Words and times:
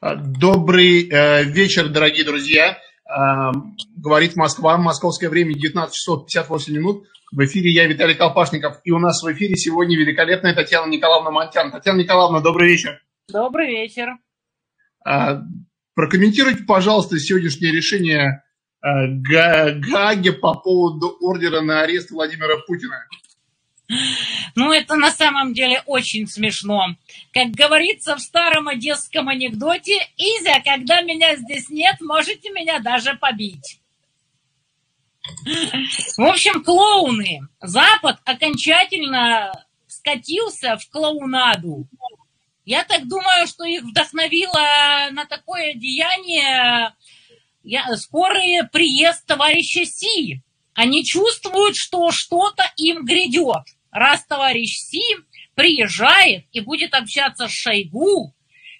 Добрый 0.00 1.10
э, 1.10 1.44
вечер, 1.44 1.90
дорогие 1.90 2.24
друзья. 2.24 2.78
Э, 3.04 3.52
говорит 3.94 4.34
Москва, 4.34 4.78
московское 4.78 5.28
время 5.28 5.52
19 5.52 5.94
часов 5.94 6.24
58 6.24 6.74
минут. 6.74 7.04
В 7.30 7.44
эфире 7.44 7.70
я, 7.70 7.86
Виталий 7.86 8.14
Колпашников. 8.14 8.80
И 8.84 8.92
у 8.92 8.98
нас 8.98 9.22
в 9.22 9.30
эфире 9.30 9.56
сегодня 9.56 9.98
великолепная 9.98 10.54
Татьяна 10.54 10.90
Николаевна 10.90 11.30
Монтян. 11.30 11.70
Татьяна 11.70 11.98
Николаевна, 11.98 12.40
добрый 12.40 12.70
вечер. 12.70 12.98
Добрый 13.30 13.66
вечер. 13.66 14.16
Э, 15.06 15.40
прокомментируйте, 15.94 16.64
пожалуйста, 16.64 17.18
сегодняшнее 17.18 17.72
решение 17.72 18.42
Гаги 18.82 20.30
по 20.30 20.54
поводу 20.54 21.14
ордера 21.20 21.60
на 21.60 21.82
арест 21.82 22.10
Владимира 22.10 22.56
Путина. 22.66 22.96
Ну, 24.54 24.72
это 24.72 24.94
на 24.96 25.10
самом 25.10 25.52
деле 25.52 25.82
очень 25.86 26.26
смешно. 26.26 26.94
Как 27.32 27.50
говорится 27.50 28.16
в 28.16 28.20
старом 28.20 28.68
одесском 28.68 29.28
анекдоте, 29.28 29.98
Изя, 30.16 30.60
когда 30.60 31.02
меня 31.02 31.36
здесь 31.36 31.68
нет, 31.70 31.96
можете 32.00 32.50
меня 32.50 32.78
даже 32.78 33.14
побить. 33.14 33.80
В 36.16 36.22
общем, 36.22 36.62
клоуны. 36.62 37.40
Запад 37.60 38.18
окончательно 38.24 39.52
скатился 39.86 40.76
в 40.76 40.88
клоунаду. 40.88 41.86
Я 42.64 42.84
так 42.84 43.08
думаю, 43.08 43.46
что 43.48 43.64
их 43.64 43.82
вдохновило 43.82 45.10
на 45.10 45.26
такое 45.26 45.74
деяние 45.74 46.94
скорый 47.96 48.68
приезд 48.70 49.26
товарища 49.26 49.84
Си. 49.84 50.42
Они 50.74 51.04
чувствуют, 51.04 51.76
что 51.76 52.10
что-то 52.12 52.64
им 52.76 53.04
грядет 53.04 53.64
раз 53.90 54.24
товарищ 54.24 54.76
Си 54.78 55.02
приезжает 55.54 56.44
и 56.52 56.60
будет 56.60 56.94
общаться 56.94 57.48
с 57.48 57.52
Шойгу, 57.52 58.34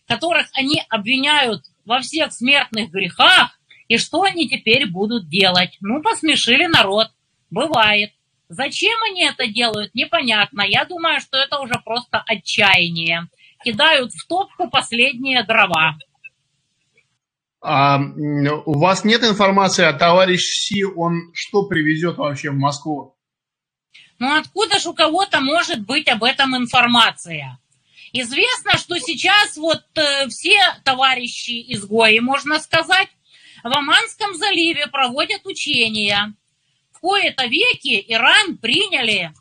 которых 0.07 0.49
они 0.55 0.83
обвиняют 0.89 1.65
во 1.85 2.01
всех 2.01 2.33
смертных 2.33 2.91
грехах, 2.91 3.59
и 3.89 3.99
что 3.99 4.23
они 4.23 4.49
теперь 4.49 4.89
будут 4.89 5.29
делать? 5.29 5.77
Ну, 5.81 6.01
посмешили 6.01 6.67
народ. 6.67 7.09
Бывает. 7.51 8.13
Зачем 8.49 8.97
они 9.03 9.25
это 9.25 9.47
делают, 9.47 9.95
непонятно. 9.95 10.63
Я 10.63 10.85
думаю, 10.85 11.21
что 11.21 11.37
это 11.37 11.59
уже 11.59 11.75
просто 11.85 12.23
отчаяние. 12.27 13.29
Кидают 13.65 14.13
в 14.13 14.27
топку 14.27 14.71
последние 14.71 15.45
дрова. 15.45 15.97
А, 17.61 17.99
у 17.99 18.79
вас 18.79 19.05
нет 19.05 19.23
информации 19.23 19.85
о 19.85 19.93
товарищ 19.93 20.41
Си, 20.41 20.85
он 20.85 21.31
что 21.35 21.67
привезет 21.67 22.17
вообще 22.17 22.51
в 22.51 22.57
Москву? 22.57 23.17
Ну 24.21 24.37
откуда 24.37 24.79
же 24.79 24.91
у 24.91 24.95
кого-то 24.95 25.41
может 25.41 25.81
быть 25.81 26.07
об 26.07 26.23
этом 26.23 26.55
информация? 26.55 27.59
Известно, 28.13 28.77
что 28.77 28.99
сейчас 28.99 29.57
вот 29.57 29.83
э, 29.95 30.29
все 30.29 30.61
товарищи 30.85 31.65
изгои, 31.73 32.19
можно 32.19 32.61
сказать, 32.61 33.09
в 33.65 33.75
Оманском 33.75 34.35
заливе 34.35 34.89
проводят 34.89 35.47
учения. 35.47 36.35
В 36.93 37.01
кои-то 37.01 37.47
веки 37.47 38.05
Иран 38.09 38.59
приняли 38.59 39.33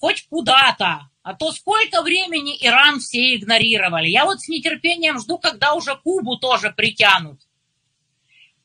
хоть 0.00 0.26
куда-то, 0.28 1.10
а 1.22 1.34
то 1.34 1.52
сколько 1.52 2.00
времени 2.02 2.56
Иран 2.60 3.00
все 3.00 3.36
игнорировали. 3.36 4.08
Я 4.08 4.24
вот 4.24 4.40
с 4.40 4.48
нетерпением 4.48 5.18
жду, 5.18 5.38
когда 5.38 5.74
уже 5.74 5.96
Кубу 5.96 6.38
тоже 6.38 6.70
притянут. 6.70 7.42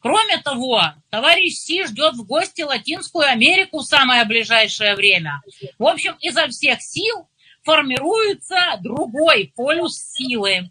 Кроме 0.04 0.38
того, 0.40 0.82
товарищ 1.10 1.54
Си 1.54 1.86
ждет 1.86 2.16
в 2.16 2.26
гости 2.26 2.62
Латинскую 2.62 3.26
Америку 3.26 3.80
в 3.80 3.86
самое 3.86 4.26
ближайшее 4.26 4.96
время. 4.96 5.42
В 5.80 5.88
общем, 5.88 6.18
изо 6.20 6.50
всех 6.50 6.82
сил 6.82 7.30
формируется 7.64 8.58
другой 8.82 9.54
полюс 9.56 9.98
силы, 9.98 10.70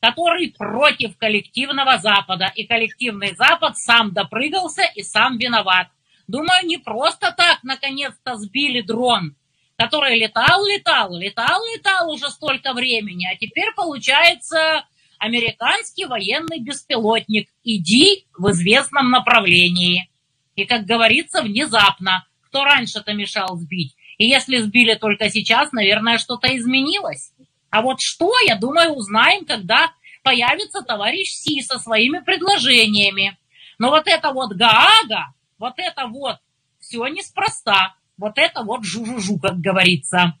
который 0.00 0.54
против 0.56 1.18
коллективного 1.18 1.98
Запада. 1.98 2.52
И 2.54 2.64
коллективный 2.64 3.34
Запад 3.34 3.76
сам 3.76 4.12
допрыгался 4.12 4.84
и 4.94 5.02
сам 5.02 5.36
виноват. 5.36 5.88
Думаю, 6.28 6.64
не 6.64 6.78
просто 6.78 7.34
так 7.36 7.58
наконец-то 7.64 8.36
сбили 8.36 8.82
дрон, 8.82 9.34
который 9.76 10.16
летал, 10.16 10.64
летал, 10.64 11.12
летал, 11.16 11.60
летал 11.74 12.08
уже 12.08 12.30
столько 12.30 12.72
времени, 12.72 13.26
а 13.26 13.36
теперь 13.36 13.74
получается 13.74 14.86
американский 15.24 16.04
военный 16.04 16.60
беспилотник. 16.60 17.48
Иди 17.64 18.26
в 18.36 18.50
известном 18.50 19.10
направлении. 19.10 20.10
И, 20.54 20.66
как 20.66 20.84
говорится, 20.84 21.42
внезапно. 21.42 22.26
Кто 22.42 22.64
раньше-то 22.64 23.14
мешал 23.14 23.56
сбить? 23.56 23.96
И 24.18 24.26
если 24.26 24.58
сбили 24.58 24.94
только 24.94 25.30
сейчас, 25.30 25.72
наверное, 25.72 26.18
что-то 26.18 26.54
изменилось. 26.56 27.32
А 27.70 27.82
вот 27.82 28.00
что, 28.00 28.30
я 28.46 28.56
думаю, 28.56 28.92
узнаем, 28.92 29.46
когда 29.46 29.92
появится 30.22 30.82
товарищ 30.82 31.30
Си 31.30 31.62
со 31.62 31.78
своими 31.78 32.20
предложениями. 32.20 33.36
Но 33.78 33.90
вот 33.90 34.06
это 34.06 34.30
вот 34.32 34.52
Гаага, 34.52 35.34
вот 35.58 35.74
это 35.78 36.06
вот 36.06 36.36
все 36.78 37.06
неспроста. 37.06 37.96
Вот 38.16 38.34
это 38.36 38.62
вот 38.62 38.84
жу-жу-жу, 38.84 39.40
как 39.40 39.58
говорится. 39.58 40.38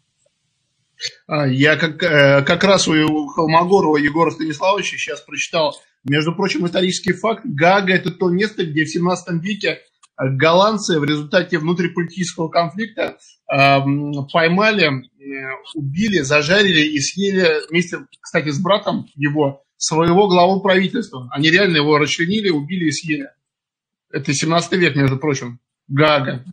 А, 1.26 1.46
я 1.46 1.76
как, 1.76 2.02
э, 2.02 2.42
как 2.42 2.64
раз 2.64 2.88
у 2.88 3.26
Холмогорова 3.28 3.96
Егора 3.96 4.30
Станиславовича 4.30 4.96
сейчас 4.96 5.20
прочитал, 5.20 5.76
между 6.04 6.34
прочим, 6.34 6.66
исторический 6.66 7.12
факт. 7.12 7.42
Гага– 7.44 7.92
это 7.94 8.10
то 8.10 8.28
место, 8.28 8.64
где 8.64 8.84
в 8.84 8.88
17 8.88 9.42
веке 9.42 9.80
голландцы 10.16 11.00
в 11.00 11.04
результате 11.04 11.58
внутриполитического 11.58 12.48
конфликта 12.48 13.16
поймали, 13.46 14.84
э, 14.84 15.50
убили, 15.74 16.20
зажарили 16.20 16.86
и 16.86 17.00
съели 17.00 17.68
вместе, 17.68 17.98
кстати, 18.20 18.50
с 18.50 18.60
братом 18.60 19.06
его, 19.14 19.64
своего 19.76 20.28
главу 20.28 20.60
правительства. 20.60 21.28
Они 21.32 21.50
реально 21.50 21.78
его 21.78 21.98
расчленили, 21.98 22.50
убили 22.50 22.86
и 22.86 22.92
съели. 22.92 23.28
Это 24.10 24.32
17 24.32 24.72
век, 24.74 24.94
между 24.94 25.18
прочим. 25.18 25.58
Гага. 25.88 26.44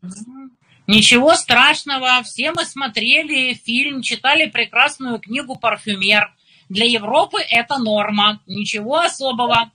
Ничего 0.91 1.35
страшного, 1.35 2.21
все 2.21 2.51
мы 2.51 2.65
смотрели 2.65 3.53
фильм, 3.53 4.01
читали 4.01 4.47
прекрасную 4.47 5.19
книгу 5.19 5.55
«Парфюмер». 5.55 6.35
Для 6.67 6.83
Европы 6.83 7.39
это 7.39 7.77
норма, 7.77 8.41
ничего 8.45 8.99
особого. 8.99 9.71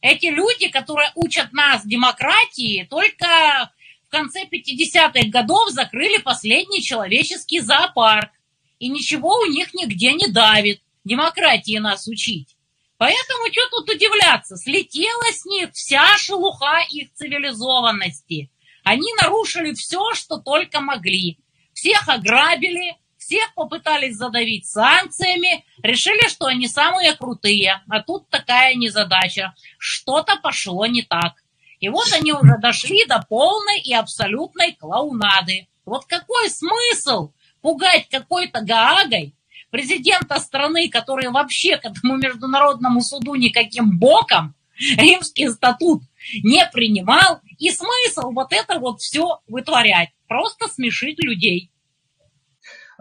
Эти 0.00 0.26
люди, 0.26 0.66
которые 0.66 1.12
учат 1.14 1.52
нас 1.52 1.86
демократии, 1.86 2.88
только 2.90 3.70
в 4.08 4.10
конце 4.10 4.46
50-х 4.46 5.28
годов 5.28 5.70
закрыли 5.70 6.18
последний 6.20 6.82
человеческий 6.82 7.60
зоопарк. 7.60 8.32
И 8.80 8.88
ничего 8.88 9.38
у 9.38 9.46
них 9.46 9.72
нигде 9.74 10.12
не 10.12 10.26
давит. 10.26 10.82
Демократии 11.04 11.78
нас 11.78 12.08
учить. 12.08 12.56
Поэтому 12.96 13.46
что 13.52 13.62
тут 13.70 13.90
удивляться? 13.90 14.56
Слетела 14.56 15.32
с 15.32 15.44
них 15.44 15.70
вся 15.72 16.18
шелуха 16.18 16.80
их 16.90 17.12
цивилизованности– 17.14 18.50
они 18.88 19.12
нарушили 19.20 19.74
все, 19.74 20.14
что 20.14 20.38
только 20.38 20.80
могли. 20.80 21.38
Всех 21.74 22.08
ограбили, 22.08 22.96
всех 23.18 23.52
попытались 23.54 24.16
задавить 24.16 24.66
санкциями, 24.66 25.64
решили, 25.82 26.26
что 26.28 26.46
они 26.46 26.68
самые 26.68 27.14
крутые. 27.14 27.82
А 27.88 28.02
тут 28.02 28.30
такая 28.30 28.74
незадача. 28.74 29.54
Что-то 29.78 30.36
пошло 30.36 30.86
не 30.86 31.02
так. 31.02 31.34
И 31.80 31.88
вот 31.90 32.10
они 32.12 32.32
уже 32.32 32.56
дошли 32.60 33.04
до 33.06 33.24
полной 33.28 33.80
и 33.80 33.92
абсолютной 33.92 34.72
клоунады. 34.72 35.68
Вот 35.84 36.06
какой 36.06 36.48
смысл 36.48 37.32
пугать 37.60 38.08
какой-то 38.08 38.62
Гаагой 38.62 39.34
президента 39.70 40.38
страны, 40.40 40.88
который 40.88 41.28
вообще 41.28 41.76
к 41.76 41.84
этому 41.84 42.16
международному 42.16 43.02
суду 43.02 43.34
никаким 43.34 43.98
боком, 43.98 44.54
римский 44.78 45.48
статут 45.50 46.02
не 46.42 46.66
принимал, 46.72 47.40
и 47.58 47.70
смысл 47.70 48.30
вот 48.32 48.52
это 48.52 48.78
вот 48.78 49.00
все 49.00 49.40
вытворять, 49.48 50.10
просто 50.26 50.68
смешить 50.68 51.22
людей. 51.22 51.70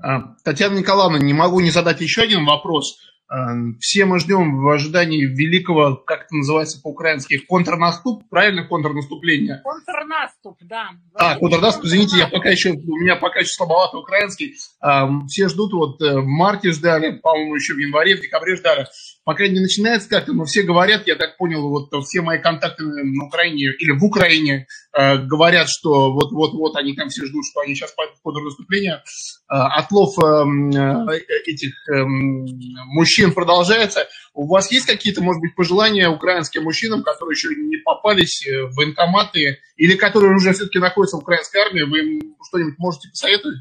А, 0.02 0.36
Татьяна 0.44 0.78
Николаевна, 0.78 1.20
не 1.20 1.34
могу 1.34 1.60
не 1.60 1.72
задать 1.72 2.02
еще 2.02 2.24
один 2.24 2.46
вопрос. 2.46 3.00
Эм, 3.30 3.78
все 3.80 4.06
мы 4.06 4.20
ждем 4.20 4.62
в 4.62 4.70
ожидании 4.70 5.26
великого, 5.26 5.98
как 5.98 6.26
это 6.26 6.36
называется 6.36 6.82
по-украински, 6.82 7.40
контрнаступ, 7.40 8.24
правильно, 8.30 8.66
контрнаступление? 8.66 9.62
Контрнаступ, 9.64 10.58
да. 10.62 10.92
А, 11.14 11.36
контрнаступ, 11.36 11.86
извините, 11.86 12.20
я 12.20 12.28
пока 12.28 12.50
еще, 12.50 12.72
у 12.72 12.96
меня 12.96 13.18
пока 13.18 13.40
еще 13.40 13.50
слабовато 13.50 13.98
украинский. 13.98 14.56
Эм, 14.82 15.28
все 15.28 15.50
ждут, 15.50 15.74
вот 15.74 16.02
э, 16.02 16.20
в 16.20 16.26
марте 16.26 16.72
ждали, 16.72 17.18
по-моему, 17.18 17.56
еще 17.56 17.74
в 17.74 17.80
январе, 17.80 18.16
в 18.16 18.22
декабре 18.22 18.56
ждали. 18.56 18.88
Пока 19.28 19.46
не 19.46 19.60
начинается 19.60 20.08
как-то, 20.08 20.32
но 20.32 20.46
все 20.46 20.64
говорят, 20.64 21.06
я 21.06 21.18
так 21.18 21.36
понял, 21.36 21.68
вот 21.68 21.90
все 22.06 22.22
мои 22.22 22.40
контакты 22.40 22.86
на 22.86 23.26
Украине 23.26 23.74
или 23.78 23.92
в 23.92 24.02
Украине 24.06 24.68
э, 24.94 25.18
говорят, 25.18 25.68
что 25.68 26.14
вот-вот-вот 26.14 26.78
они 26.78 26.96
там 26.96 27.10
все 27.10 27.26
ждут, 27.26 27.44
что 27.46 27.60
они 27.60 27.76
сейчас 27.76 27.92
пойдут 27.92 28.20
в 28.20 28.22
контрнаступление. 28.22 29.04
Э, 29.52 29.56
отлов 29.80 30.18
эм, 30.18 30.70
э, 30.70 31.20
этих 31.46 31.74
э, 31.90 32.06
мужчин 32.06 33.34
продолжается. 33.34 34.08
У 34.34 34.48
вас 34.48 34.72
есть 34.72 34.86
какие-то, 34.86 35.22
может 35.22 35.42
быть, 35.42 35.56
пожелания 35.56 36.08
украинским 36.08 36.64
мужчинам, 36.64 37.04
которые 37.04 37.34
еще 37.34 37.50
не 37.50 37.76
попались 37.84 38.48
в 38.48 38.76
военкоматы 38.76 39.60
или 39.76 39.96
которые 39.96 40.38
уже 40.38 40.54
все-таки 40.54 40.80
находятся 40.80 41.18
в 41.18 41.24
украинской 41.24 41.58
армии? 41.58 41.82
Вы 41.82 42.00
им 42.00 42.36
что-нибудь 42.48 42.80
можете 42.80 43.10
посоветовать? 43.10 43.58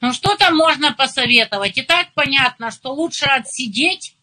Ну, 0.00 0.14
что 0.14 0.36
там 0.36 0.56
можно 0.56 0.94
посоветовать? 0.94 1.76
И 1.76 1.82
так 1.82 2.14
понятно, 2.14 2.70
что 2.70 2.94
лучше 2.94 3.26
отсидеть, 3.26 4.16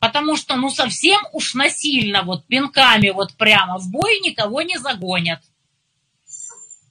Потому 0.00 0.36
что, 0.36 0.56
ну, 0.56 0.70
совсем 0.70 1.20
уж 1.32 1.54
насильно, 1.54 2.22
вот 2.22 2.46
пинками 2.46 3.10
вот 3.10 3.36
прямо 3.36 3.78
в 3.78 3.90
бой 3.90 4.20
никого 4.20 4.62
не 4.62 4.78
загонят. 4.78 5.40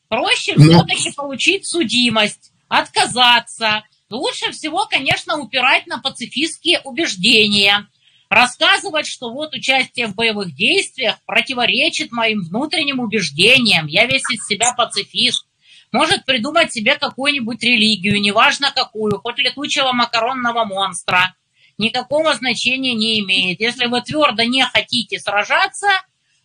Проще 0.10 0.54
Но... 0.56 0.66
Ну. 0.66 0.72
все-таки 0.72 1.12
получить 1.12 1.66
судимость, 1.66 2.52
отказаться. 2.68 3.84
Лучше 4.10 4.52
всего, 4.52 4.86
конечно, 4.86 5.38
упирать 5.38 5.88
на 5.88 6.00
пацифистские 6.00 6.82
убеждения. 6.82 7.88
Рассказывать, 8.30 9.08
что 9.08 9.32
вот 9.32 9.54
участие 9.54 10.08
в 10.08 10.16
боевых 10.16 10.54
действиях 10.54 11.18
противоречит 11.26 12.12
моим 12.12 12.42
внутренним 12.42 13.00
убеждениям. 13.00 13.88
Я 13.88 14.06
весь 14.06 14.30
из 14.30 14.46
себя 14.46 14.74
пацифист. 14.74 15.46
Может 15.94 16.26
придумать 16.26 16.74
себе 16.74 16.96
какую-нибудь 16.96 17.64
религию, 17.64 18.20
неважно 18.20 18.74
какую, 18.76 19.20
хоть 19.22 19.38
летучего 19.38 19.94
макаронного 19.94 20.66
монстра– 20.66 21.34
никакого 21.78 22.34
значения 22.34 22.94
не 22.94 23.20
имеет. 23.20 23.60
Если 23.60 23.86
вы 23.86 24.02
твердо 24.02 24.44
не 24.44 24.64
хотите 24.64 25.20
сражаться, 25.20 25.88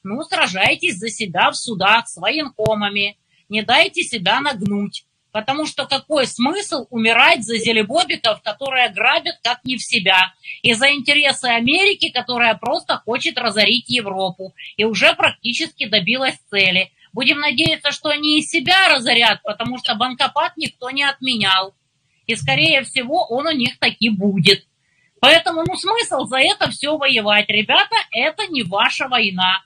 ну, 0.03 0.23
сражайтесь 0.23 0.97
за 0.97 1.11
себя 1.11 1.51
в 1.51 1.57
судах 1.57 2.09
с 2.09 2.17
военкомами. 2.17 3.19
Не 3.49 3.63
дайте 3.63 4.03
себя 4.03 4.41
нагнуть. 4.41 5.05
Потому 5.31 5.67
что 5.67 5.87
какой 5.87 6.27
смысл 6.27 6.87
умирать 6.91 7.43
за 7.43 7.57
зелебобиков, 7.57 8.43
которые 8.43 8.91
грабят 8.91 9.37
как 9.43 9.65
не 9.65 9.79
в 9.79 9.83
себя, 9.83 10.35
и 10.61 10.75
за 10.75 10.93
интересы 10.93 11.47
Америки, 11.47 12.11
которая 12.11 12.55
просто 12.55 12.99
хочет 12.99 13.39
разорить 13.39 13.89
Европу 13.89 14.55
и 14.77 14.85
уже 14.85 15.15
практически 15.15 15.87
добилась 15.87 16.39
цели. 16.51 16.93
Будем 17.15 17.41
надеяться, 17.41 17.93
что 17.93 18.11
они 18.11 18.39
и 18.39 18.43
себя 18.43 18.89
разорят, 18.91 19.43
потому 19.43 19.79
что 19.79 19.95
банкопад 19.95 20.57
никто 20.57 20.91
не 20.91 21.03
отменял. 21.03 21.75
И, 22.27 22.37
скорее 22.37 22.83
всего, 22.83 23.27
он 23.27 23.47
у 23.47 23.53
них 23.53 23.79
таки 23.79 24.11
будет. 24.11 24.67
Поэтому, 25.23 25.63
ну, 25.65 25.77
смысл 25.77 26.25
за 26.25 26.39
это 26.39 26.69
все 26.73 26.97
воевать. 26.97 27.49
Ребята, 27.49 27.95
это 28.11 28.49
не 28.49 28.65
ваша 28.65 29.07
война. 29.07 29.63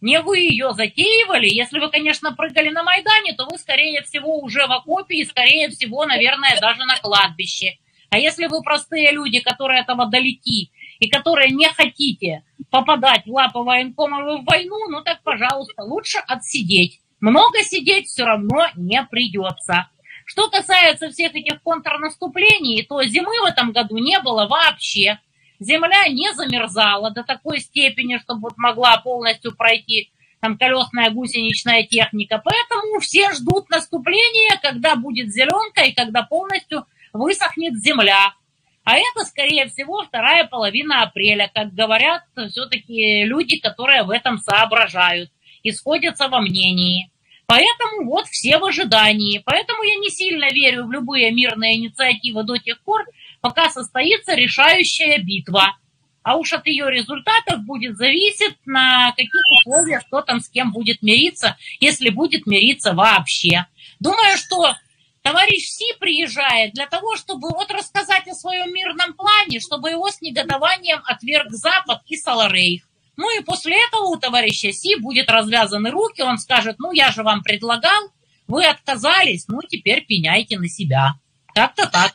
Не 0.00 0.20
вы 0.20 0.40
ее 0.40 0.72
затеивали. 0.72 1.46
Если 1.46 1.78
вы, 1.78 1.90
конечно, 1.90 2.34
прыгали 2.34 2.70
на 2.70 2.82
Майдане, 2.82 3.32
то 3.34 3.46
вы, 3.48 3.56
скорее 3.56 4.02
всего, 4.02 4.40
уже 4.40 4.66
в 4.66 4.72
окопе 4.72 5.18
и, 5.18 5.24
скорее 5.24 5.68
всего, 5.68 6.06
наверное, 6.06 6.58
даже 6.60 6.84
на 6.84 6.96
кладбище. 6.96 7.78
А 8.10 8.18
если 8.18 8.46
вы 8.46 8.62
простые 8.62 9.12
люди, 9.12 9.38
которые 9.38 9.82
этого 9.82 10.06
далеки, 10.06 10.72
и 10.98 11.08
которые 11.08 11.50
не 11.50 11.68
хотите 11.68 12.42
попадать 12.70 13.26
в 13.26 13.30
лапы 13.30 13.60
военкомов 13.60 14.40
в 14.40 14.44
войну, 14.44 14.88
ну 14.88 15.02
так, 15.02 15.22
пожалуйста, 15.22 15.84
лучше 15.84 16.18
отсидеть. 16.26 17.00
Много 17.20 17.62
сидеть 17.62 18.08
все 18.08 18.24
равно 18.24 18.66
не 18.74 19.00
придется. 19.04 19.88
Что 20.26 20.50
касается 20.50 21.08
всех 21.08 21.34
этих 21.36 21.62
контрнаступлений, 21.62 22.82
то 22.82 23.02
зимы 23.04 23.32
в 23.42 23.44
этом 23.44 23.70
году 23.70 23.96
не 23.98 24.18
было 24.18 24.46
вообще. 24.48 25.20
Земля 25.60 26.08
не 26.08 26.34
замерзала 26.34 27.10
до 27.12 27.22
такой 27.22 27.60
степени, 27.60 28.18
чтобы 28.18 28.50
могла 28.56 28.98
полностью 28.98 29.56
пройти 29.56 30.10
там 30.40 30.58
колесная 30.58 31.10
гусеничная 31.10 31.84
техника. 31.84 32.42
Поэтому 32.44 32.98
все 33.00 33.32
ждут 33.32 33.70
наступления, 33.70 34.58
когда 34.60 34.96
будет 34.96 35.32
зеленка 35.32 35.84
и 35.84 35.94
когда 35.94 36.24
полностью 36.24 36.86
высохнет 37.12 37.80
земля. 37.82 38.34
А 38.82 38.96
это, 38.96 39.24
скорее 39.24 39.66
всего, 39.68 40.02
вторая 40.02 40.44
половина 40.44 41.02
апреля, 41.02 41.50
как 41.54 41.72
говорят 41.72 42.24
все-таки 42.50 43.24
люди, 43.24 43.58
которые 43.58 44.02
в 44.02 44.10
этом 44.10 44.38
соображают 44.38 45.30
и 45.62 45.70
сходятся 45.70 46.28
во 46.28 46.40
мнении. 46.40 47.10
Поэтому 47.46 48.06
вот 48.10 48.26
все 48.26 48.58
в 48.58 48.64
ожидании. 48.64 49.42
Поэтому 49.44 49.82
я 49.82 49.96
не 49.96 50.10
сильно 50.10 50.50
верю 50.50 50.86
в 50.86 50.92
любые 50.92 51.30
мирные 51.30 51.76
инициативы 51.76 52.42
до 52.42 52.58
тех 52.58 52.80
пор, 52.80 53.04
пока 53.40 53.70
состоится 53.70 54.34
решающая 54.34 55.18
битва. 55.18 55.76
А 56.24 56.36
уж 56.36 56.52
от 56.52 56.66
ее 56.66 56.90
результатов 56.90 57.60
будет 57.64 57.96
зависеть, 57.96 58.56
на 58.66 59.12
каких 59.12 59.30
условиях 59.60 60.04
кто 60.06 60.22
там 60.22 60.40
с 60.40 60.48
кем 60.48 60.72
будет 60.72 61.00
мириться, 61.02 61.56
если 61.78 62.08
будет 62.08 62.46
мириться 62.46 62.94
вообще. 62.94 63.66
Думаю, 64.00 64.36
что 64.36 64.74
товарищ 65.22 65.68
Си 65.68 65.84
приезжает 66.00 66.74
для 66.74 66.86
того, 66.86 67.14
чтобы 67.14 67.50
вот 67.50 67.70
рассказать 67.70 68.26
о 68.26 68.34
своем 68.34 68.74
мирном 68.74 69.14
плане, 69.14 69.60
чтобы 69.60 69.90
его 69.90 70.10
с 70.10 70.20
негодованием 70.20 71.00
отверг 71.06 71.52
Запад 71.52 72.00
и 72.06 72.16
Саларейх. 72.16 72.85
Ну 73.16 73.38
и 73.38 73.42
после 73.42 73.76
этого 73.88 74.04
у 74.08 74.16
товарища 74.16 74.72
Си 74.72 74.96
будет 74.96 75.30
развязаны 75.30 75.90
руки, 75.90 76.22
он 76.22 76.38
скажет, 76.38 76.76
ну 76.78 76.92
я 76.92 77.10
же 77.10 77.22
вам 77.22 77.42
предлагал, 77.42 78.10
вы 78.46 78.64
отказались, 78.64 79.48
ну 79.48 79.60
теперь 79.66 80.04
пеняйте 80.06 80.58
на 80.58 80.68
себя. 80.68 81.14
Как-то 81.54 81.88
так. 81.90 82.14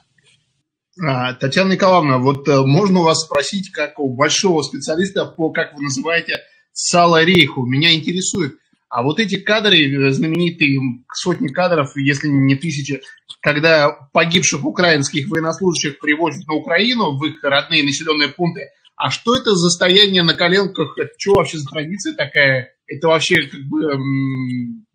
А, 1.04 1.34
Татьяна 1.34 1.74
Николаевна, 1.74 2.20
вот 2.20 2.48
э, 2.48 2.62
можно 2.62 3.00
у 3.00 3.04
вас 3.04 3.22
спросить, 3.22 3.72
как 3.72 4.00
у 4.00 4.14
большого 4.14 4.62
специалиста 4.62 5.26
по, 5.26 5.50
как 5.50 5.74
вы 5.76 5.84
называете, 5.84 6.38
Сала 6.74 7.24
Рейху. 7.24 7.66
Меня 7.66 7.94
интересует, 7.94 8.56
а 8.92 9.04
вот 9.04 9.20
эти 9.20 9.38
кадры, 9.38 9.78
э, 9.78 10.12
знаменитые 10.12 10.80
сотни 11.14 11.48
кадров, 11.48 11.96
если 11.96 12.28
не 12.28 12.56
тысячи, 12.56 13.02
когда 13.40 13.90
погибших 14.12 14.66
украинских 14.66 15.30
военнослужащих 15.30 15.98
привозят 15.98 16.46
на 16.46 16.56
Украину, 16.56 17.18
в 17.18 17.26
их 17.26 17.42
родные 17.42 17.84
населенные 17.84 18.28
пункты, 18.28 18.70
а 19.02 19.10
что 19.10 19.36
это 19.36 19.56
за 19.56 19.72
стояние 19.72 20.22
на 20.22 20.36
коленках? 20.36 20.96
Это 20.96 21.10
что 21.18 21.34
вообще 21.34 21.58
за 21.58 21.68
традиция 21.68 22.14
такая? 22.14 22.76
Это 22.86 23.08
вообще 23.08 23.48
как 23.48 23.62
бы 23.62 23.82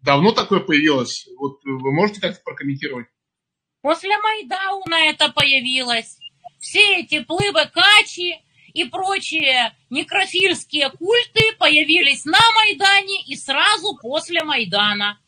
давно 0.01 0.31
такое 0.31 0.61
появилось? 0.61 1.27
Вот 1.37 1.59
вы 1.65 1.93
можете 1.93 2.21
как-то 2.21 2.41
прокомментировать? 2.45 3.09
После 3.83 4.17
Майдауна 4.19 5.11
это 5.11 5.33
появилось. 5.33 6.19
Все 6.61 7.01
эти 7.01 7.25
плывы 7.25 7.67
качи 7.73 8.37
и 8.73 8.85
прочие 8.85 9.77
некрофильские 9.91 10.91
культы 10.91 11.57
появились 11.59 12.25
на 12.27 12.39
Майдане 12.55 13.25
и 13.27 13.35
сразу 13.35 13.99
после 14.01 14.45
Майдана. 14.45 15.19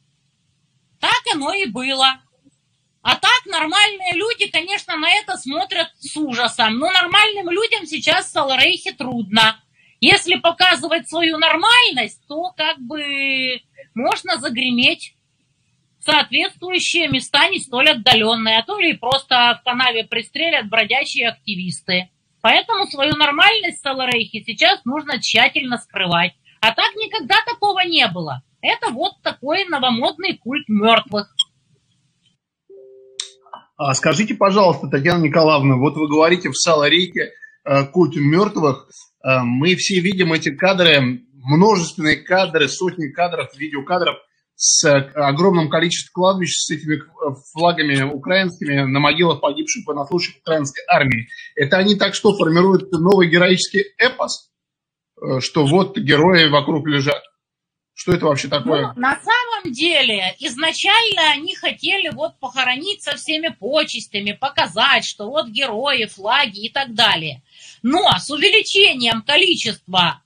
Так 1.01 1.35
оно 1.35 1.53
и 1.53 1.67
было. 1.67 2.21
А 3.11 3.15
так 3.15 3.47
нормальные 3.47 4.17
люди, 4.17 4.51
конечно, 4.51 4.95
на 4.99 5.11
это 5.11 5.39
смотрят 5.39 5.89
с 5.99 6.15
ужасом. 6.19 6.79
Но 6.79 6.91
нормальным 6.91 7.49
людям 7.49 7.87
сейчас 7.87 8.27
в 8.27 8.33
Саларейхе 8.33 8.93
трудно. 8.93 9.59
Если 9.99 10.35
показывать 10.35 11.09
свою 11.09 11.39
нормальность, 11.39 12.21
то 12.29 12.53
как 12.55 12.79
бы 12.79 13.63
можно 13.95 14.37
загреметь 14.37 15.15
соответствующие 16.01 17.09
места 17.09 17.49
не 17.49 17.61
столь 17.61 17.93
отдаленные, 17.93 18.59
а 18.59 18.63
то 18.63 18.79
ли 18.79 18.93
просто 18.93 19.59
в 19.59 19.65
канаве 19.65 20.05
пристрелят 20.05 20.69
бродячие 20.69 21.31
активисты. 21.31 22.11
Поэтому 22.43 22.87
свою 22.89 23.17
нормальность 23.17 23.79
в 23.79 23.83
Саларейхе 23.85 24.45
сейчас 24.45 24.85
нужно 24.85 25.19
тщательно 25.19 25.79
скрывать. 25.79 26.35
А 26.61 26.73
так 26.73 26.95
никогда 26.95 27.37
такого 27.47 27.81
не 27.87 28.07
было. 28.09 28.43
Это 28.61 28.91
вот 28.91 29.15
такой 29.23 29.65
новомодный 29.65 30.37
культ 30.37 30.69
мертвых. 30.69 31.35
А 33.79 33.95
скажите, 33.95 34.35
пожалуйста, 34.35 34.89
Татьяна 34.89 35.23
Николаевна, 35.23 35.77
вот 35.77 35.97
вы 35.97 36.09
говорите 36.09 36.49
в 36.51 36.57
Саларике 36.57 37.31
э, 37.65 37.85
культ 37.85 38.17
мертвых. 38.17 38.89
Э, 39.25 39.43
мы 39.45 39.77
все 39.77 40.01
видим 40.01 40.33
эти 40.33 40.51
кадры, 40.51 41.23
множественные 41.33 42.17
кадры, 42.17 42.69
сотни 42.69 43.07
кадров, 43.07 43.57
видеокадров 43.57 44.17
с 44.57 44.85
огромным 45.15 45.71
количеством 45.71 46.11
кладбищ 46.13 46.51
с 46.55 46.71
этими 46.71 47.01
флагами 47.53 48.03
украинскими 48.03 48.81
на 48.81 48.99
могилах 48.99 49.41
погибших 49.41 49.87
военнослужащих 49.87 50.41
украинской 50.41 50.83
армии. 50.89 51.29
Это 51.55 51.77
они 51.77 51.95
так 51.95 52.17
что 52.17 52.37
формируют 52.37 52.91
новый 52.91 53.31
героический 53.31 53.85
эпос, 53.97 54.51
э, 55.23 55.39
что 55.39 55.65
вот 55.65 55.97
герои 55.97 56.51
вокруг 56.51 56.89
лежат. 56.89 57.23
Что 57.95 58.13
это 58.13 58.27
вообще 58.27 58.49
такое? 58.49 58.93
Ну, 58.97 59.03
на 59.03 59.21
самом 59.21 59.38
деле, 59.73 60.35
изначально 60.39 61.33
они 61.33 61.55
хотели 61.55 62.09
вот 62.11 62.39
похоронить 62.39 63.03
со 63.03 63.17
всеми 63.17 63.49
почестями, 63.49 64.33
показать, 64.33 65.05
что 65.05 65.29
вот 65.29 65.49
герои, 65.49 66.07
флаги 66.07 66.67
и 66.67 66.69
так 66.69 66.95
далее. 66.95 67.43
Но 67.83 68.09
с 68.19 68.31
увеличением 68.31 69.23
количества 69.23 70.23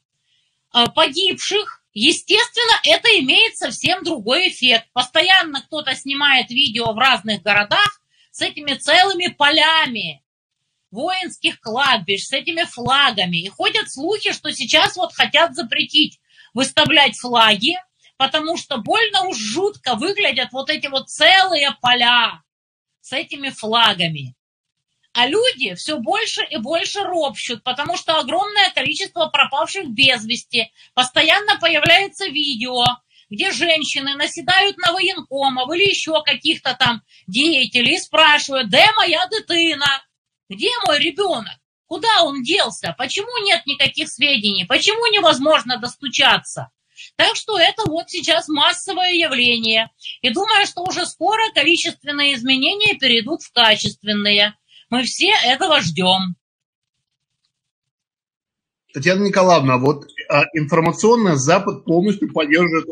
э, 0.74 0.86
погибших, 0.94 1.84
естественно, 1.94 2.80
это 2.84 3.08
имеет 3.20 3.56
совсем 3.56 4.02
другой 4.04 4.48
эффект. 4.48 4.86
Постоянно 4.92 5.62
кто-то 5.62 5.94
снимает 5.94 6.50
видео 6.50 6.92
в 6.92 6.98
разных 6.98 7.42
городах 7.42 8.00
с 8.30 8.40
этими 8.40 8.74
целыми 8.74 9.28
полями 9.28 10.22
воинских 10.90 11.60
кладбищ, 11.60 12.24
с 12.24 12.32
этими 12.32 12.64
флагами. 12.64 13.38
И 13.38 13.48
ходят 13.48 13.90
слухи, 13.90 14.32
что 14.32 14.52
сейчас 14.52 14.96
вот 14.96 15.12
хотят 15.12 15.54
запретить 15.54 16.20
выставлять 16.54 17.16
флаги, 17.16 17.76
потому 18.22 18.56
что 18.56 18.76
больно 18.76 19.22
уж 19.22 19.36
жутко 19.36 19.96
выглядят 19.96 20.52
вот 20.52 20.70
эти 20.70 20.86
вот 20.86 21.08
целые 21.08 21.76
поля 21.80 22.40
с 23.00 23.12
этими 23.12 23.50
флагами. 23.50 24.36
А 25.12 25.26
люди 25.26 25.74
все 25.74 25.98
больше 25.98 26.44
и 26.44 26.56
больше 26.56 27.00
ропщут, 27.00 27.64
потому 27.64 27.96
что 27.96 28.20
огромное 28.20 28.70
количество 28.70 29.26
пропавших 29.26 29.88
без 29.88 30.24
вести. 30.24 30.70
Постоянно 30.94 31.58
появляется 31.58 32.26
видео, 32.26 32.84
где 33.28 33.50
женщины 33.50 34.14
наседают 34.14 34.78
на 34.78 34.92
военкомов 34.92 35.68
или 35.74 35.90
еще 35.90 36.22
каких-то 36.22 36.76
там 36.78 37.02
деятелей 37.26 37.96
и 37.96 37.98
спрашивают, 37.98 38.68
где 38.68 38.86
моя 38.96 39.26
дитина, 39.32 40.00
где 40.48 40.70
мой 40.86 41.00
ребенок? 41.00 41.58
Куда 41.86 42.22
он 42.22 42.44
делся? 42.44 42.94
Почему 42.96 43.44
нет 43.44 43.66
никаких 43.66 44.08
сведений? 44.08 44.64
Почему 44.64 45.08
невозможно 45.08 45.78
достучаться? 45.78 46.70
Так 47.16 47.36
что 47.36 47.58
это 47.58 47.82
вот 47.86 48.10
сейчас 48.10 48.48
массовое 48.48 49.12
явление. 49.12 49.90
И 50.22 50.30
думаю, 50.30 50.66
что 50.66 50.82
уже 50.82 51.06
скоро 51.06 51.42
количественные 51.54 52.34
изменения 52.34 52.98
перейдут 52.98 53.42
в 53.42 53.52
качественные. 53.52 54.54
Мы 54.90 55.04
все 55.04 55.30
этого 55.44 55.80
ждем. 55.80 56.36
Татьяна 58.92 59.24
Николаевна, 59.24 59.78
вот 59.78 60.04
а, 60.28 60.42
информационно 60.54 61.36
Запад 61.36 61.84
полностью 61.84 62.30
поддерживает 62.32 62.86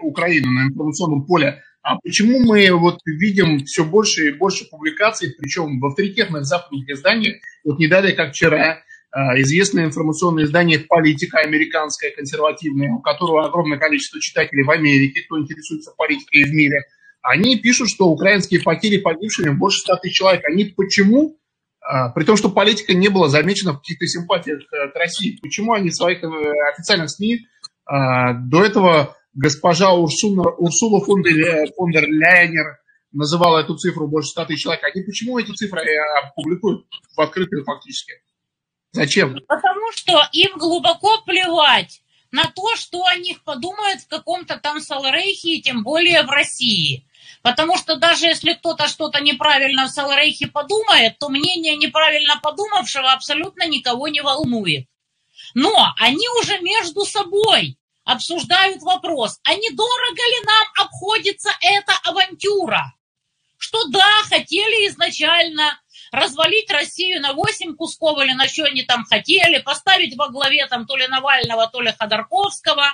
Украину 0.00 0.50
на 0.50 0.68
информационном 0.68 1.24
поле. 1.24 1.62
А 1.82 1.96
почему 1.96 2.40
мы 2.40 2.70
вот 2.72 3.00
видим 3.04 3.64
все 3.64 3.84
больше 3.84 4.28
и 4.28 4.32
больше 4.32 4.66
публикаций, 4.70 5.34
причем 5.36 5.80
в 5.80 5.86
авторитетных 5.86 6.44
западных 6.44 6.88
изданиях, 6.88 7.36
вот 7.64 7.78
не 7.78 7.88
далее, 7.88 8.14
как 8.14 8.32
вчера, 8.32 8.82
известное 9.12 9.86
информационное 9.86 10.44
издание 10.44 10.78
«Политика» 10.78 11.38
американское, 11.38 12.12
консервативное, 12.12 12.92
у 12.92 13.00
которого 13.00 13.44
огромное 13.44 13.78
количество 13.78 14.20
читателей 14.20 14.62
в 14.62 14.70
Америке, 14.70 15.22
кто 15.22 15.38
интересуется 15.40 15.92
политикой 15.96 16.44
в 16.44 16.52
мире, 16.52 16.82
они 17.22 17.58
пишут, 17.58 17.88
что 17.90 18.08
украинские 18.08 18.62
потери 18.62 18.98
погибшими 18.98 19.50
больше 19.50 19.80
100 19.80 19.96
тысяч 19.96 20.16
человек. 20.16 20.42
Они 20.46 20.64
почему 20.64 21.36
а, 21.80 22.10
при 22.10 22.24
том, 22.24 22.36
что 22.36 22.50
политика 22.50 22.94
не 22.94 23.08
была 23.08 23.28
замечена 23.28 23.72
в 23.72 23.78
каких-то 23.78 24.06
симпатиях 24.06 24.60
э, 24.60 24.88
к 24.88 24.94
России. 24.96 25.38
Почему 25.42 25.72
они 25.72 25.90
в 25.90 25.94
своих 25.94 26.22
э, 26.22 26.26
официальных 26.72 27.10
СМИ 27.10 27.46
до 27.86 28.64
этого 28.64 29.16
госпожа 29.34 29.92
Урсуна, 29.92 30.48
Урсула 30.50 31.04
фон 31.04 31.22
дер, 31.22 32.08
Ляйнер 32.08 32.78
называла 33.12 33.58
эту 33.58 33.76
цифру 33.76 34.06
больше 34.06 34.30
100 34.30 34.44
тысяч 34.46 34.62
человек. 34.62 34.84
Они 34.84 35.02
почему 35.04 35.38
эти 35.38 35.52
цифры 35.52 35.80
э, 35.80 35.98
публикуют 36.36 36.86
в 37.16 37.20
открытую 37.20 37.64
фактически? 37.64 38.12
Зачем? 38.92 39.38
Потому 39.46 39.92
что 39.92 40.28
им 40.32 40.58
глубоко 40.58 41.22
плевать 41.22 42.02
на 42.32 42.44
то, 42.44 42.76
что 42.76 43.04
о 43.04 43.16
них 43.16 43.42
подумают 43.44 44.02
в 44.02 44.08
каком-то 44.08 44.56
там 44.56 44.80
Саларейхе, 44.80 45.56
и 45.56 45.62
тем 45.62 45.82
более 45.82 46.22
в 46.22 46.30
России. 46.30 47.06
Потому 47.42 47.76
что 47.78 47.96
даже 47.96 48.26
если 48.26 48.52
кто-то 48.52 48.88
что-то 48.88 49.20
неправильно 49.20 49.86
в 49.86 49.90
Саларейхе 49.90 50.48
подумает, 50.48 51.18
то 51.18 51.28
мнение 51.28 51.76
неправильно 51.76 52.38
подумавшего 52.42 53.12
абсолютно 53.12 53.66
никого 53.66 54.08
не 54.08 54.20
волнует. 54.20 54.86
Но 55.54 55.94
они 55.98 56.26
уже 56.40 56.60
между 56.60 57.04
собой 57.04 57.78
обсуждают 58.04 58.82
вопрос, 58.82 59.38
а 59.44 59.54
недорого 59.54 60.22
ли 60.22 60.44
нам 60.44 60.86
обходится 60.86 61.50
эта 61.62 61.92
авантюра? 62.04 62.94
Что 63.56 63.84
да, 63.88 64.22
хотели 64.24 64.88
изначально 64.88 65.80
развалить 66.10 66.70
Россию 66.70 67.20
на 67.20 67.32
8 67.32 67.74
кусков 67.76 68.20
или 68.22 68.32
на 68.32 68.48
что 68.48 68.64
они 68.64 68.82
там 68.82 69.04
хотели, 69.04 69.58
поставить 69.58 70.16
во 70.16 70.28
главе 70.28 70.66
там 70.66 70.86
то 70.86 70.96
ли 70.96 71.06
Навального, 71.06 71.68
то 71.68 71.80
ли 71.80 71.92
Ходорковского. 71.98 72.84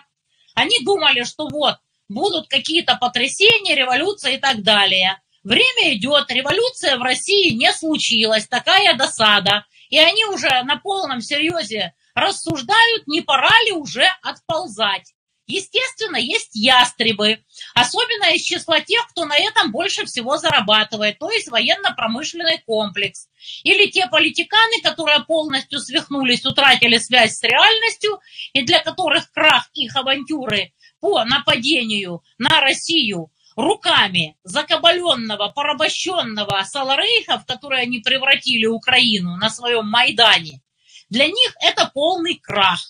Они 0.54 0.76
думали, 0.84 1.24
что 1.24 1.48
вот, 1.48 1.76
будут 2.08 2.48
какие-то 2.48 2.96
потрясения, 2.96 3.74
революция 3.74 4.32
и 4.32 4.38
так 4.38 4.62
далее. 4.62 5.20
Время 5.44 5.94
идет, 5.94 6.30
революция 6.30 6.98
в 6.98 7.02
России 7.02 7.50
не 7.50 7.72
случилась, 7.72 8.48
такая 8.48 8.96
досада. 8.96 9.64
И 9.90 9.98
они 9.98 10.24
уже 10.24 10.50
на 10.64 10.76
полном 10.76 11.20
серьезе 11.20 11.94
рассуждают, 12.14 13.06
не 13.06 13.20
пора 13.20 13.52
ли 13.66 13.72
уже 13.72 14.06
отползать. 14.22 15.14
Естественно, 15.46 16.16
есть 16.16 16.50
ястребы, 16.54 17.38
особенно 17.74 18.34
из 18.34 18.42
числа 18.42 18.80
тех, 18.80 19.06
кто 19.08 19.24
на 19.26 19.36
этом 19.36 19.70
больше 19.70 20.04
всего 20.04 20.38
зарабатывает, 20.38 21.20
то 21.20 21.30
есть 21.30 21.48
военно-промышленный 21.48 22.58
комплекс. 22.66 23.28
Или 23.62 23.88
те 23.88 24.08
политиканы, 24.08 24.82
которые 24.82 25.24
полностью 25.24 25.78
свихнулись, 25.78 26.44
утратили 26.44 26.98
связь 26.98 27.36
с 27.36 27.42
реальностью, 27.44 28.20
и 28.54 28.62
для 28.62 28.80
которых 28.80 29.30
крах 29.30 29.68
их 29.74 29.94
авантюры 29.94 30.72
по 31.00 31.24
нападению 31.24 32.24
на 32.38 32.60
Россию 32.60 33.30
руками 33.54 34.36
закабаленного, 34.42 35.48
порабощенного 35.48 36.62
Саларейха, 36.64 37.38
в 37.38 37.46
который 37.46 37.82
они 37.82 38.00
превратили 38.00 38.66
Украину 38.66 39.36
на 39.36 39.48
своем 39.48 39.88
Майдане, 39.88 40.60
для 41.08 41.26
них 41.26 41.54
это 41.60 41.90
полный 41.94 42.34
крах. 42.34 42.80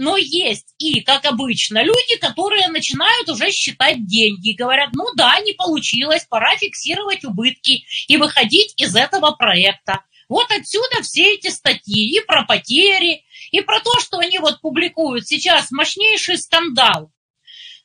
Но 0.00 0.16
есть 0.16 0.74
и, 0.78 1.02
как 1.02 1.26
обычно, 1.26 1.82
люди, 1.82 2.16
которые 2.18 2.68
начинают 2.68 3.28
уже 3.28 3.50
считать 3.50 4.06
деньги. 4.06 4.56
Говорят, 4.56 4.94
ну 4.94 5.04
да, 5.14 5.38
не 5.40 5.52
получилось, 5.52 6.24
пора 6.26 6.56
фиксировать 6.56 7.22
убытки 7.22 7.84
и 8.08 8.16
выходить 8.16 8.72
из 8.80 8.96
этого 8.96 9.32
проекта. 9.32 10.00
Вот 10.26 10.50
отсюда 10.52 11.02
все 11.02 11.34
эти 11.34 11.50
статьи 11.50 12.16
и 12.16 12.24
про 12.24 12.46
потери, 12.46 13.26
и 13.50 13.60
про 13.60 13.78
то, 13.80 14.00
что 14.00 14.16
они 14.16 14.38
вот 14.38 14.62
публикуют 14.62 15.28
сейчас 15.28 15.70
мощнейший 15.70 16.38
скандал 16.38 17.12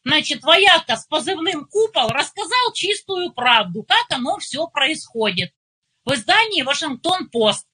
значит, 0.06 0.42
вояка 0.44 0.96
с 0.96 1.06
позывным 1.08 1.66
«Купол» 1.66 2.08
рассказал 2.08 2.72
чистую 2.74 3.34
правду, 3.34 3.84
как 3.84 4.06
оно 4.18 4.38
все 4.38 4.68
происходит. 4.68 5.52
В 6.06 6.14
издании 6.14 6.62
«Вашингтон-Пост». 6.62 7.66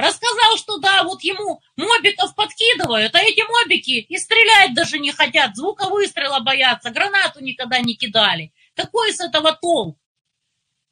Рассказал, 0.00 0.56
что 0.56 0.78
да, 0.78 1.04
вот 1.04 1.22
ему 1.22 1.60
мобиков 1.76 2.34
подкидывают, 2.34 3.14
а 3.14 3.20
эти 3.20 3.42
мобики 3.42 4.00
и 4.00 4.16
стрелять 4.16 4.72
даже 4.72 4.98
не 4.98 5.12
хотят, 5.12 5.54
звука 5.54 5.90
выстрела 5.90 6.40
боятся, 6.40 6.90
гранату 6.90 7.40
никогда 7.40 7.80
не 7.80 7.94
кидали. 7.94 8.50
Какой 8.74 9.12
с 9.12 9.20
этого 9.20 9.52
толк? 9.52 9.98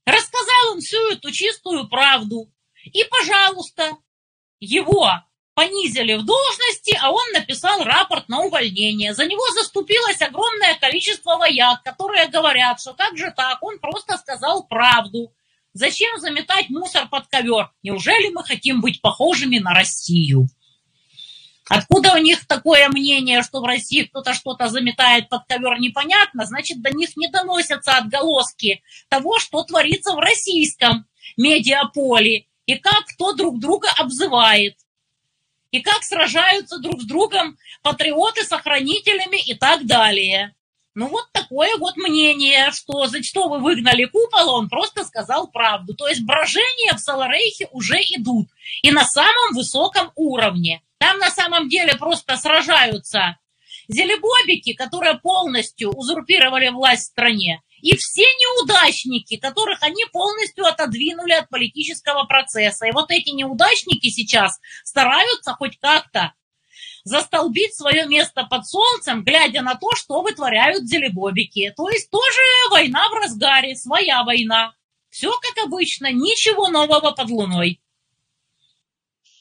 Рассказал 0.05 0.73
он 0.73 0.81
всю 0.81 0.99
эту 1.11 1.31
чистую 1.31 1.89
правду. 1.89 2.53
И, 2.85 3.03
пожалуйста, 3.05 3.97
его 4.61 5.11
понизили 5.55 6.15
в 6.15 6.27
должности, 6.27 6.99
а 7.01 7.11
он 7.11 7.33
написал 7.33 7.83
рапорт 7.85 8.29
на 8.29 8.43
увольнение. 8.43 9.15
За 9.15 9.25
него 9.25 9.45
заступилось 9.55 10.21
огромное 10.21 10.79
количество 10.79 11.39
вояк, 11.39 11.83
которые 11.83 12.29
говорят, 12.29 12.79
что 12.81 12.93
как 12.93 13.17
же 13.17 13.33
так, 13.35 13.63
он 13.63 13.79
просто 13.79 14.19
сказал 14.19 14.67
правду. 14.67 15.33
Зачем 15.79 16.19
заметать 16.19 16.71
мусор 16.71 17.09
под 17.09 17.29
ковер? 17.29 17.71
Неужели 17.85 18.33
мы 18.33 18.43
хотим 18.43 18.81
быть 18.81 19.01
похожими 19.01 19.59
на 19.59 19.73
Россию? 19.75 20.49
Откуда 21.69 22.15
у 22.15 22.17
них 22.19 22.49
такое 22.49 22.89
мнение, 22.89 23.45
что 23.45 23.61
в 23.61 23.65
России 23.65 24.03
кто-то 24.03 24.35
что-то 24.35 24.67
заметает 24.71 25.29
под 25.29 25.45
ковер, 25.45 25.79
непонятно. 25.79 26.47
Значит, 26.47 26.83
до 26.83 26.91
них 26.91 27.17
не 27.17 27.29
доносятся 27.29 27.93
отголоски 27.93 28.83
того, 29.09 29.39
что 29.39 29.63
творится 29.63 30.15
в 30.15 30.19
российском 30.19 31.07
медиаполе 31.37 32.49
и 32.67 32.75
как 32.75 33.05
кто 33.15 33.35
друг 33.35 33.61
друга 33.61 33.89
обзывает 33.99 34.75
и 35.71 35.81
как 35.81 36.03
сражаются 36.03 36.81
друг 36.81 37.03
с 37.03 37.05
другом 37.05 37.57
патриоты 37.83 38.43
с 38.43 38.51
охранителями 38.51 39.41
и 39.41 39.55
так 39.55 39.87
далее. 39.87 40.57
Ну 40.95 41.09
вот 41.09 41.27
такое 41.33 41.77
вот 41.77 41.97
мнение, 41.97 42.71
что 42.73 43.07
за 43.07 43.23
что 43.23 43.49
вы 43.49 43.61
выгнали 43.61 44.05
купол, 44.05 44.51
он 44.55 44.69
просто 44.69 45.05
сказал 45.05 45.49
правду. 45.49 45.95
То 45.95 46.09
есть 46.09 46.25
брожения 46.25 46.95
в 46.95 47.01
Саларейхе 47.01 47.69
уже 47.73 47.99
идут. 47.99 48.49
И 48.83 48.91
на 48.91 49.05
самом 49.05 49.55
высоком 49.55 50.11
уровне. 50.17 50.83
Там 50.99 51.19
на 51.19 51.31
самом 51.31 51.69
деле 51.69 51.95
просто 51.95 52.37
сражаются 52.37 53.39
зелебобики, 53.89 54.75
которые 54.75 55.19
полностью 55.19 55.91
узурпировали 55.91 56.69
власть 56.69 57.05
в 57.05 57.13
стране, 57.13 57.63
и 57.81 57.97
все 57.97 58.23
неудачники, 58.23 59.37
которых 59.37 59.83
они 59.83 60.05
полностью 60.13 60.67
отодвинули 60.67 61.33
от 61.33 61.49
политического 61.49 62.25
процесса. 62.25 62.87
И 62.87 62.93
вот 62.93 63.11
эти 63.11 63.31
неудачники 63.31 64.09
сейчас 64.11 64.59
стараются 64.85 65.53
хоть 65.53 65.79
как-то 65.79 66.35
застолбить 67.09 67.75
свое 67.75 68.07
место 68.07 68.47
под 68.49 68.67
солнцем, 68.67 69.25
глядя 69.25 69.63
на 69.63 69.75
то, 69.75 69.89
что 69.95 70.23
вытворяют 70.23 70.85
зелебобики. 70.85 71.73
То 71.77 71.89
есть 71.89 72.11
тоже 72.11 72.41
война 72.71 73.09
в 73.09 73.15
разгаре, 73.15 73.75
своя 73.75 74.23
война. 74.25 74.75
Все 75.11 75.31
как 75.31 75.65
обычно, 75.65 76.13
ничего 76.13 76.69
нового 76.69 77.13
под 77.13 77.31
луной. 77.31 77.81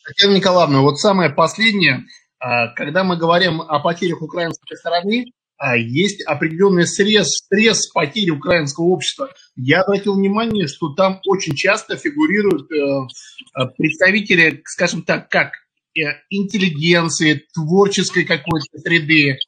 Татьяна 0.06 0.36
Николаевна, 0.36 0.82
вот 0.82 1.00
самое 1.00 1.30
последнее, 1.30 2.06
а, 2.40 2.68
когда 2.70 3.04
мы 3.04 3.18
говорим 3.18 3.62
о 3.62 3.80
потерях 3.80 4.22
украинской 4.22 4.78
стороны, 4.78 5.26
а, 5.58 5.76
есть 5.76 6.24
определенный 6.24 6.88
срез, 6.88 7.36
стресс 7.36 7.88
потери 7.88 8.30
украинского 8.30 8.86
общества. 8.86 9.30
Я 9.56 9.82
обратил 9.82 10.16
внимание, 10.16 10.68
что 10.68 10.94
там 10.94 11.20
очень 11.26 11.56
часто 11.56 11.98
фигурируют 11.98 12.72
э, 12.72 13.66
представители, 13.76 14.62
скажем 14.66 15.02
так, 15.02 15.30
как 15.30 15.67
интеллигенции, 16.30 17.46
творческой 17.54 18.25
какой-то 18.25 18.80
среды. 18.80 19.39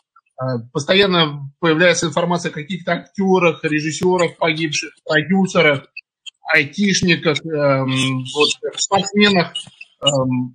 Постоянно 0.71 1.51
появляется 1.59 2.07
информация 2.07 2.49
о 2.51 2.53
каких-то 2.53 2.93
актерах, 2.93 3.63
режиссерах 3.63 4.37
погибших, 4.37 4.91
продюсерах, 5.03 5.87
айтишниках, 6.53 7.37
эм, 7.45 8.23
вот, 8.33 8.49
спортсменах, 8.77 9.53
эм, 10.01 10.53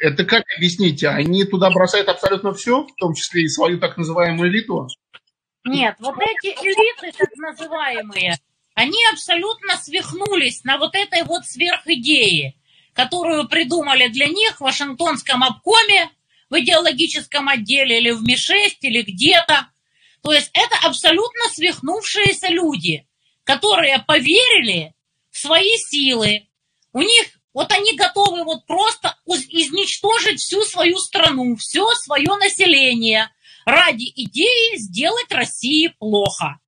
это 0.00 0.24
как 0.24 0.44
объяснить? 0.56 1.02
Они 1.04 1.44
туда 1.44 1.70
бросают 1.70 2.08
абсолютно 2.08 2.52
все, 2.54 2.84
в 2.84 2.94
том 2.98 3.14
числе 3.14 3.42
и 3.42 3.48
свою 3.48 3.78
так 3.78 3.96
называемую 3.96 4.50
элиту? 4.50 4.86
Нет, 5.64 5.96
вот 5.98 6.16
эти 6.18 6.54
элиты, 6.54 7.16
так 7.16 7.30
называемые, 7.36 8.36
они 8.74 8.98
абсолютно 9.12 9.76
свихнулись 9.76 10.64
на 10.64 10.78
вот 10.78 10.94
этой 10.94 11.24
вот 11.24 11.44
сверхидее. 11.44 12.54
Которую 12.94 13.48
придумали 13.48 14.08
для 14.08 14.26
них 14.26 14.56
в 14.56 14.60
Вашингтонском 14.64 15.42
обкоме, 15.42 16.10
в 16.50 16.58
идеологическом 16.60 17.48
отделе 17.48 17.98
или 17.98 18.10
в 18.10 18.22
МИ-6 18.22 18.78
или 18.82 19.02
где-то. 19.02 19.68
То 20.22 20.32
есть 20.32 20.50
это 20.52 20.76
абсолютно 20.86 21.48
свихнувшиеся 21.50 22.48
люди, 22.48 23.06
которые 23.44 23.98
поверили 24.00 24.94
в 25.30 25.38
свои 25.38 25.76
силы. 25.78 26.48
У 26.92 27.00
них 27.00 27.26
вот 27.54 27.70
они 27.72 27.94
готовы 27.96 28.44
вот 28.44 28.66
просто 28.66 29.16
изничтожить 29.26 30.40
всю 30.40 30.62
свою 30.62 30.98
страну, 30.98 31.56
все 31.56 31.86
свое 31.94 32.36
население 32.36 33.30
ради 33.64 34.10
идеи 34.14 34.76
сделать 34.76 35.30
России 35.30 35.88
плохо. 35.98 36.58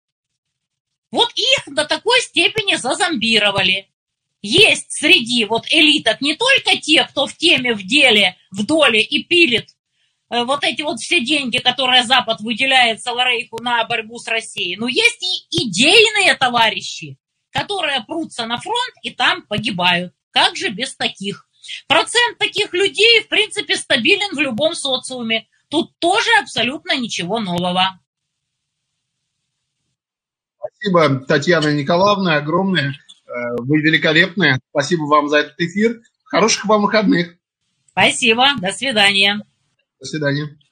Вот 1.10 1.30
их 1.36 1.74
до 1.74 1.84
такой 1.84 2.20
степени 2.22 2.76
зазомбировали. 2.76 3.88
Есть 4.46 4.92
среди 4.92 5.46
вот 5.46 5.64
элиток 5.70 6.20
не 6.20 6.36
только 6.36 6.76
те, 6.76 7.04
кто 7.04 7.26
в 7.26 7.34
теме, 7.34 7.72
в 7.72 7.82
деле, 7.82 8.36
в 8.50 8.66
доле 8.66 9.00
и 9.00 9.24
пилит 9.24 9.70
э, 10.28 10.44
вот 10.44 10.64
эти 10.64 10.82
вот 10.82 11.00
все 11.00 11.24
деньги, 11.24 11.56
которые 11.56 12.04
Запад 12.04 12.42
выделяет 12.42 13.00
Саларейху 13.00 13.62
на 13.62 13.82
борьбу 13.84 14.18
с 14.18 14.28
Россией, 14.28 14.76
но 14.76 14.86
есть 14.86 15.22
и 15.50 15.66
идейные 15.66 16.34
товарищи, 16.34 17.16
которые 17.48 18.04
прутся 18.04 18.44
на 18.44 18.58
фронт 18.58 18.92
и 19.02 19.12
там 19.12 19.46
погибают. 19.46 20.12
Как 20.30 20.56
же 20.56 20.68
без 20.68 20.94
таких? 20.94 21.48
Процент 21.88 22.36
таких 22.36 22.74
людей, 22.74 23.22
в 23.22 23.28
принципе, 23.28 23.76
стабилен 23.76 24.36
в 24.36 24.40
любом 24.40 24.74
социуме. 24.74 25.48
Тут 25.70 25.98
тоже 25.98 26.28
абсолютно 26.38 26.94
ничего 26.94 27.40
нового. 27.40 27.98
Спасибо, 30.58 31.20
Татьяна 31.20 31.72
Николаевна, 31.72 32.36
огромное. 32.36 32.94
Э, 33.34 33.56
вы 33.58 33.80
великолепные. 33.80 34.60
Спасибо 34.70 35.02
вам 35.04 35.28
за 35.28 35.38
этот 35.38 35.58
эфир. 35.58 36.00
Хороших 36.24 36.66
вам 36.66 36.82
выходных. 36.82 37.36
Спасибо. 37.90 38.46
До 38.60 38.70
свидания. 38.70 39.44
До 39.98 40.06
свидания. 40.06 40.56